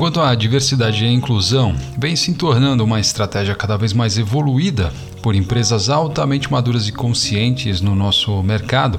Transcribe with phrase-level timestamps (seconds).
[0.00, 4.90] Enquanto a diversidade e a inclusão vem se tornando uma estratégia cada vez mais evoluída
[5.20, 8.98] por empresas altamente maduras e conscientes no nosso mercado,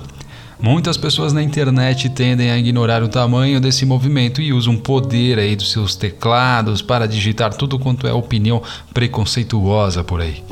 [0.59, 5.39] muitas pessoas na internet tendem a ignorar o tamanho desse movimento e usam o poder
[5.39, 8.61] aí dos seus teclados para digitar tudo quanto é opinião
[8.93, 10.43] preconceituosa por aí.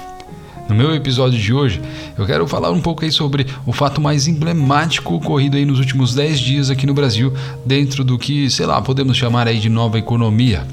[0.69, 1.81] No meu episódio de hoje,
[2.15, 6.13] eu quero falar um pouco aí sobre o fato mais emblemático ocorrido aí nos últimos
[6.13, 7.33] 10 dias aqui no Brasil,
[7.65, 10.63] dentro do que, sei lá, podemos chamar aí de nova economia.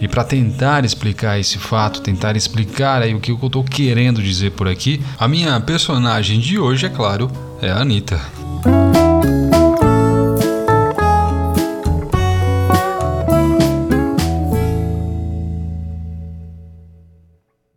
[0.00, 4.52] E para tentar explicar esse fato, tentar explicar aí o que eu estou querendo dizer
[4.52, 7.28] por aqui, a minha personagem de hoje, é claro,
[7.60, 8.20] é a Anitta.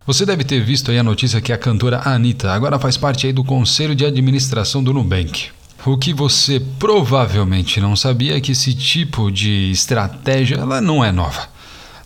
[0.08, 3.34] Você deve ter visto aí a notícia que a cantora Anitta agora faz parte aí
[3.34, 5.48] do conselho de administração do Nubank.
[5.84, 11.12] O que você provavelmente não sabia é que esse tipo de estratégia ela não é
[11.12, 11.50] nova.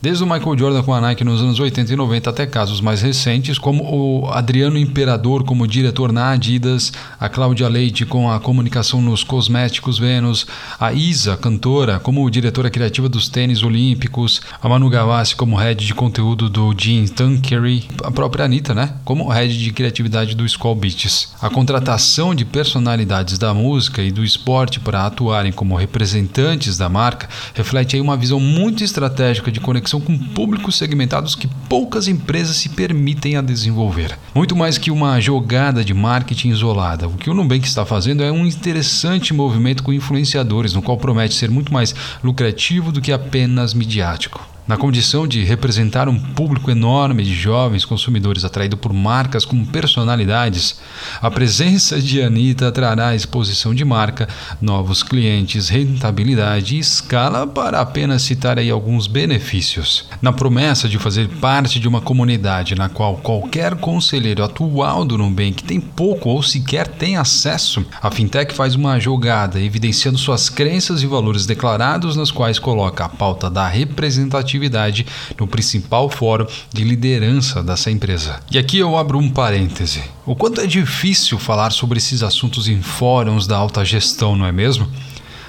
[0.02, 3.02] Desde o Michael Jordan com a Nike nos anos 80 e 90 até casos mais
[3.02, 9.02] recentes, como o Adriano Imperador como diretor na Adidas, a Cláudia Leite com a comunicação
[9.02, 10.47] nos cosméticos Vênus,
[10.80, 15.94] a Isa, cantora, como diretora criativa dos tênis olímpicos, a Manu Gavassi como head de
[15.94, 21.34] conteúdo do Jean Tankery, a própria Anitta, né, como head de criatividade do Skull Beats.
[21.41, 27.28] A contratação de personalidades da música e do esporte para atuarem como representantes da marca
[27.53, 32.58] reflete aí uma visão muito estratégica de conexão conexão com públicos segmentados que poucas empresas
[32.58, 34.18] se permitem a desenvolver.
[34.36, 38.31] Muito mais que uma jogada de marketing isolada, o que o Nubank está fazendo é
[38.31, 43.73] um interessante movimento com influenciadores, no qual promete ser muito mais lucrativo do que apenas
[43.73, 44.48] midiático.
[44.70, 50.80] Na condição de representar um público enorme de jovens consumidores atraído por marcas com personalidades,
[51.20, 54.30] a presença de Anitta trará exposição de marca,
[54.62, 60.06] novos clientes, rentabilidade e escala para apenas citar aí alguns benefícios.
[60.22, 65.63] Na promessa de fazer parte de uma comunidade na qual qualquer conselheiro atual do Nubank
[65.63, 71.07] tem pouco ou sequer tem acesso, a fintech faz uma jogada evidenciando suas crenças e
[71.07, 75.06] valores declarados nas quais coloca a pauta da representatividade atividade
[75.40, 78.40] no principal fórum de liderança dessa empresa.
[78.52, 80.03] E aqui eu abro um parêntese.
[80.25, 84.52] O quanto é difícil falar sobre esses assuntos em fóruns da alta gestão, não é
[84.52, 84.88] mesmo?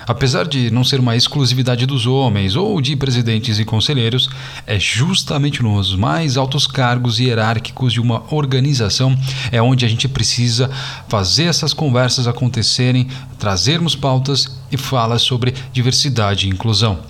[0.06, 4.28] Apesar de não ser uma exclusividade dos homens ou de presidentes e conselheiros,
[4.66, 9.16] é justamente nos mais altos cargos hierárquicos de uma organização
[9.52, 10.68] é onde a gente precisa
[11.08, 13.06] fazer essas conversas acontecerem,
[13.38, 17.09] trazermos pautas e falas sobre diversidade e inclusão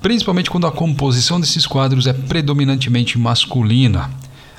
[0.00, 4.10] principalmente quando a composição desses quadros é predominantemente masculina.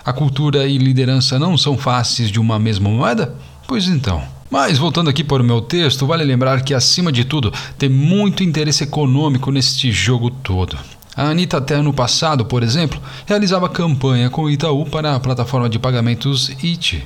[0.03, 3.35] A cultura e liderança não são faces de uma mesma moeda?
[3.67, 4.23] Pois então.
[4.49, 8.43] Mas voltando aqui para o meu texto, vale lembrar que, acima de tudo, tem muito
[8.43, 10.77] interesse econômico neste jogo todo.
[11.15, 15.69] A Anitta até no passado, por exemplo, realizava campanha com o Itaú para a plataforma
[15.69, 17.03] de pagamentos IT.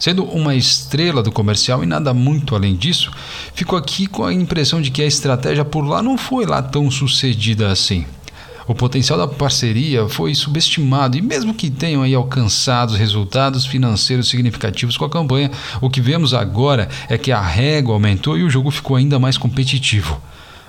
[0.00, 3.10] Sendo uma estrela do comercial e nada muito além disso,
[3.52, 6.90] fico aqui com a impressão de que a estratégia por lá não foi lá tão
[6.90, 8.06] sucedida assim.
[8.66, 14.96] O potencial da parceria foi subestimado e mesmo que tenham aí alcançado resultados financeiros significativos
[14.96, 15.50] com a campanha,
[15.82, 19.36] o que vemos agora é que a régua aumentou e o jogo ficou ainda mais
[19.36, 20.18] competitivo.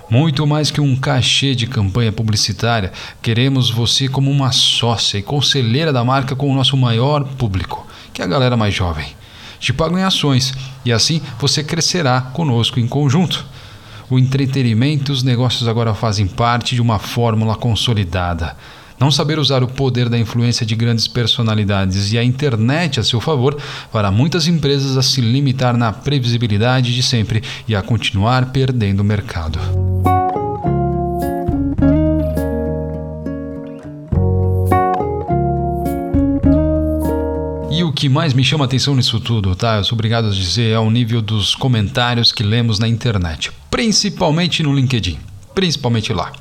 [0.09, 5.93] Muito mais que um cachê de campanha publicitária, queremos você como uma sócia e conselheira
[5.93, 9.20] da marca com o nosso maior público, que é a galera mais jovem
[9.61, 13.45] te pagam em ações e assim você crescerá conosco em conjunto.
[14.09, 18.57] O entretenimento e os negócios agora fazem parte de uma fórmula consolidada.
[18.99, 23.21] Não saber usar o poder da influência de grandes personalidades e a internet a seu
[23.21, 23.57] favor
[23.91, 29.05] fará muitas empresas a se limitar na previsibilidade de sempre e a continuar perdendo o
[29.05, 29.90] mercado.
[38.01, 39.77] Que mais me chama atenção nisso tudo, tá?
[39.77, 44.63] Eu sou obrigado a dizer, é o nível dos comentários que lemos na internet, principalmente
[44.63, 45.19] no LinkedIn,
[45.53, 46.33] principalmente lá.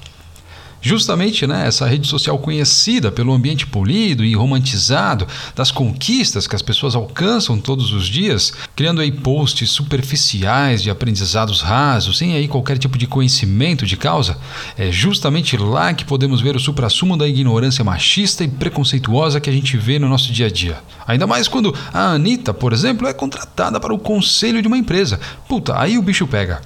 [0.83, 6.63] Justamente né, essa rede social conhecida pelo ambiente polido e romantizado das conquistas que as
[6.63, 12.79] pessoas alcançam todos os dias, criando aí posts superficiais de aprendizados rasos, sem aí qualquer
[12.79, 14.39] tipo de conhecimento de causa,
[14.79, 19.53] é justamente lá que podemos ver o suprassumo da ignorância machista e preconceituosa que a
[19.53, 20.79] gente vê no nosso dia a dia.
[21.07, 25.21] Ainda mais quando a Anitta, por exemplo, é contratada para o conselho de uma empresa.
[25.49, 26.63] Puta, aí o bicho pega.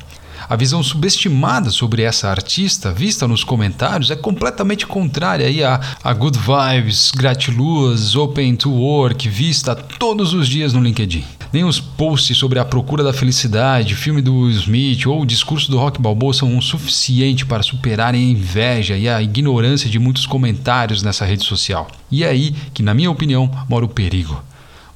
[0.49, 6.13] A visão subestimada sobre essa artista, vista nos comentários, é completamente contrária aí a, a
[6.13, 11.25] good vibes, gratiluz, open to work, vista todos os dias no LinkedIn.
[11.53, 15.79] Nem os posts sobre a procura da felicidade, filme do Smith ou o discurso do
[15.79, 21.03] Rock Balboa são o suficiente para superarem a inveja e a ignorância de muitos comentários
[21.03, 21.89] nessa rede social.
[22.11, 24.43] E é aí que, na minha opinião, mora o perigo.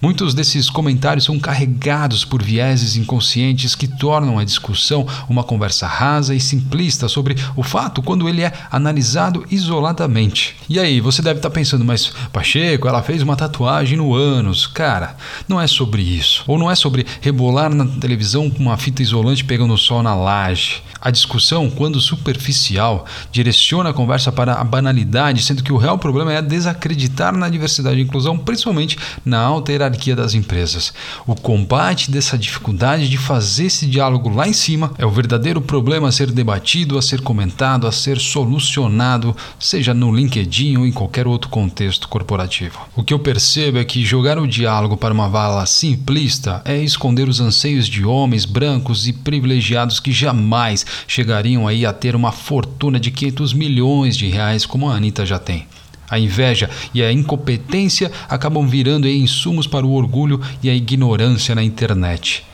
[0.00, 6.36] Muitos desses comentários são carregados por vieses inconscientes que tornam a discussão uma conversa rasa
[6.36, 10.54] e simplista sobre o fato quando ele é analisado isoladamente.
[10.68, 14.68] E aí, você deve estar pensando, mas Pacheco, ela fez uma tatuagem no ânus.
[14.68, 15.16] Cara,
[15.48, 16.44] não é sobre isso.
[16.46, 20.82] Ou não é sobre rebolar na televisão com uma fita isolante pegando sol na laje.
[21.00, 26.32] A discussão, quando superficial, direciona a conversa para a banalidade, sendo que o real problema
[26.32, 30.93] é desacreditar na diversidade e inclusão, principalmente na alta hierarquia das empresas.
[31.26, 36.08] O combate dessa dificuldade de fazer esse diálogo lá em cima é o verdadeiro problema
[36.08, 41.26] a ser debatido, a ser comentado, a ser solucionado, seja no LinkedIn ou em qualquer
[41.26, 42.79] outro contexto corporativo.
[42.94, 47.29] O que eu percebo é que jogar o diálogo para uma vala simplista é esconder
[47.29, 53.00] os anseios de homens brancos e privilegiados que jamais chegariam aí a ter uma fortuna
[53.00, 55.67] de 500 milhões de reais como a Anitta já tem.
[56.10, 61.62] A inveja e a incompetência acabam virando insumos para o orgulho e a ignorância na
[61.62, 62.44] internet.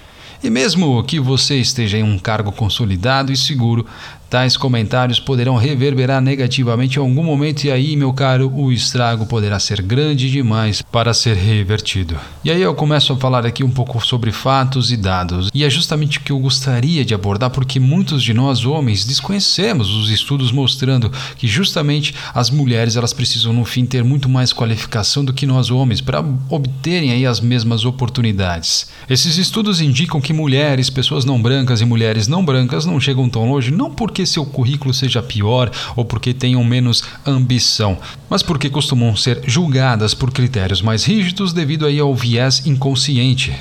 [0.42, 3.86] E mesmo que você esteja em um cargo consolidado e seguro,
[4.34, 9.60] Tais comentários poderão reverberar negativamente em algum momento, e aí, meu caro, o estrago poderá
[9.60, 12.16] ser grande demais para ser revertido.
[12.44, 15.70] E aí eu começo a falar aqui um pouco sobre fatos e dados, e é
[15.70, 20.50] justamente o que eu gostaria de abordar, porque muitos de nós homens desconhecemos os estudos
[20.50, 25.46] mostrando que justamente as mulheres elas precisam no fim ter muito mais qualificação do que
[25.46, 28.88] nós homens para obterem aí as mesmas oportunidades.
[29.08, 33.48] Esses estudos indicam que mulheres, pessoas não brancas e mulheres não brancas não chegam tão
[33.48, 37.98] longe não porque seu currículo seja pior ou porque tenham menos ambição,
[38.28, 43.52] mas porque costumam ser julgadas por critérios mais rígidos devido aí ao viés inconsciente.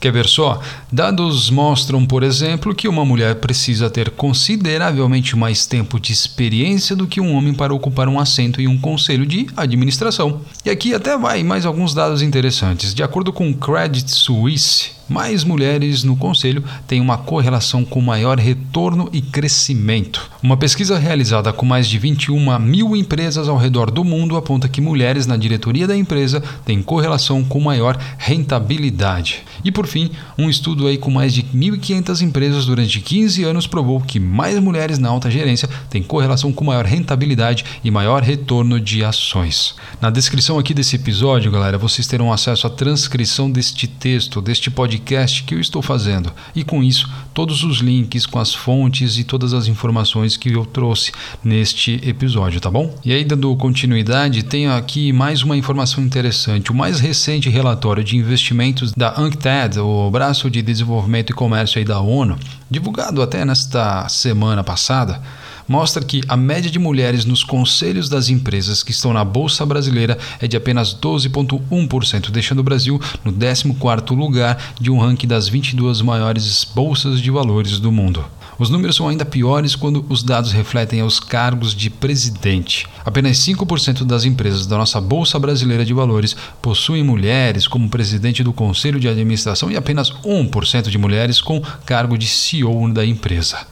[0.00, 0.60] Quer ver só?
[0.92, 7.06] Dados mostram, por exemplo, que uma mulher precisa ter consideravelmente mais tempo de experiência do
[7.06, 10.40] que um homem para ocupar um assento em um conselho de administração.
[10.64, 12.94] E aqui até vai mais alguns dados interessantes.
[12.94, 18.38] De acordo com o Credit Suisse, mais mulheres no conselho têm uma correlação com maior
[18.38, 20.30] retorno e crescimento.
[20.42, 24.80] Uma pesquisa realizada com mais de 21 mil empresas ao redor do mundo aponta que
[24.80, 29.44] mulheres na diretoria da empresa têm correlação com maior rentabilidade.
[29.64, 34.00] E por fim, um estudo aí com mais de 1.500 empresas durante 15 anos provou
[34.00, 39.02] que mais mulheres na alta gerência têm correlação com maior rentabilidade e maior retorno de
[39.02, 39.74] ações.
[40.00, 44.97] Na descrição aqui desse episódio, galera, vocês terão acesso à transcrição deste texto, deste podcast
[44.98, 46.30] podcast que eu estou fazendo.
[46.54, 50.66] E com isso, todos os links com as fontes e todas as informações que eu
[50.66, 51.12] trouxe
[51.42, 52.94] neste episódio, tá bom?
[53.04, 56.70] E aí, dando continuidade, tenho aqui mais uma informação interessante.
[56.70, 62.00] O mais recente relatório de investimentos da UNCTAD, o braço de desenvolvimento e comércio da
[62.00, 62.36] ONU,
[62.70, 65.22] divulgado até nesta semana passada,
[65.68, 70.18] mostra que a média de mulheres nos conselhos das empresas que estão na Bolsa Brasileira
[70.40, 76.02] é de apenas 12,1%, deixando o Brasil no 14º lugar de um ranking das 22
[76.02, 78.24] maiores bolsas de valores do mundo.
[78.58, 82.86] Os números são ainda piores quando os dados refletem os cargos de presidente.
[83.04, 88.52] Apenas 5% das empresas da nossa Bolsa Brasileira de Valores possuem mulheres como presidente do
[88.52, 93.64] conselho de administração e apenas 1% de mulheres com cargo de CEO da empresa.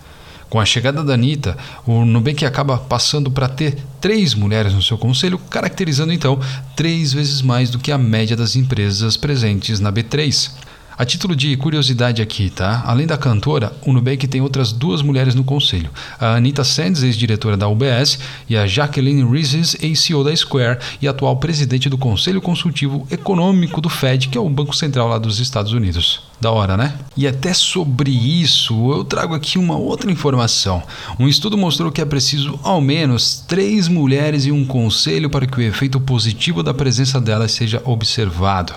[0.48, 4.96] Com a chegada da Anitta, o Nubank acaba passando para ter três mulheres no seu
[4.96, 6.38] conselho, caracterizando então
[6.76, 10.52] três vezes mais do que a média das empresas presentes na B3.
[10.98, 12.82] A título de curiosidade aqui, tá?
[12.86, 15.90] Além da cantora, o Nubank tem outras duas mulheres no conselho.
[16.18, 21.36] A Anita Sands, ex-diretora da UBS, e a Jacqueline Reeses, ex-CEO da Square e atual
[21.36, 25.72] presidente do Conselho Consultivo Econômico do Fed, que é o Banco Central lá dos Estados
[25.72, 26.22] Unidos.
[26.40, 26.94] Da hora, né?
[27.14, 30.82] E até sobre isso, eu trago aqui uma outra informação.
[31.20, 35.58] Um estudo mostrou que é preciso ao menos três mulheres em um conselho para que
[35.58, 38.72] o efeito positivo da presença delas seja observado.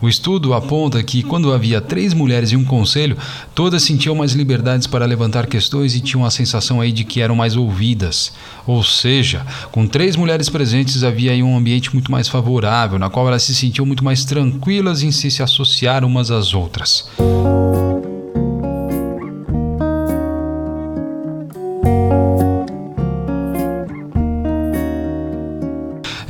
[0.00, 3.16] O estudo aponta que, quando havia três mulheres em um conselho,
[3.54, 7.34] todas sentiam mais liberdades para levantar questões e tinham a sensação aí de que eram
[7.34, 8.32] mais ouvidas.
[8.66, 13.26] Ou seja, com três mulheres presentes havia aí um ambiente muito mais favorável, na qual
[13.26, 17.08] elas se sentiam muito mais tranquilas em se associar umas às outras.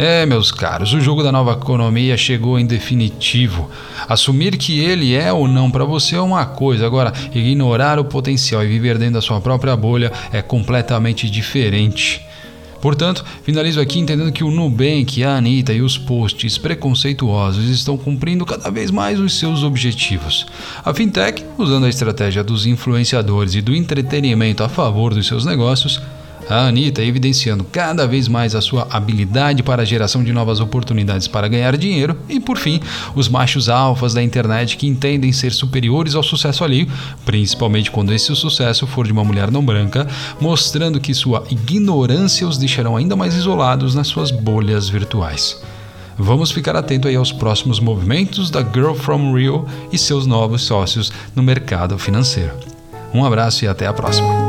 [0.08, 3.68] É, meus caros, o jogo da nova economia chegou em definitivo.
[4.08, 8.62] Assumir que ele é ou não para você é uma coisa, agora ignorar o potencial
[8.62, 12.24] e viver dentro da sua própria bolha é completamente diferente.
[12.80, 18.46] Portanto, finalizo aqui entendendo que o Nubank, a Anitta e os posts preconceituosos estão cumprindo
[18.46, 20.46] cada vez mais os seus objetivos.
[20.84, 26.00] A fintech, usando a estratégia dos influenciadores e do entretenimento a favor dos seus negócios,
[26.48, 31.26] a Anitta evidenciando cada vez mais a sua habilidade para a geração de novas oportunidades
[31.26, 32.80] para ganhar dinheiro, e por fim,
[33.14, 36.88] os machos alfas da internet que entendem ser superiores ao sucesso alheio,
[37.24, 40.06] principalmente quando esse sucesso for de uma mulher não branca,
[40.40, 45.60] mostrando que sua ignorância os deixarão ainda mais isolados nas suas bolhas virtuais.
[46.18, 51.12] Vamos ficar atento aí aos próximos movimentos da Girl from Rio e seus novos sócios
[51.34, 52.52] no mercado financeiro.
[53.12, 54.45] Um abraço e até a próxima.